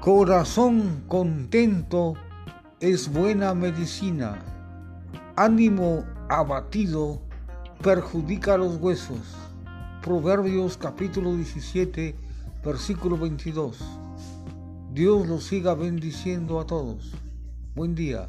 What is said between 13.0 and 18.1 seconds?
22. Dios los siga bendiciendo a todos. Buen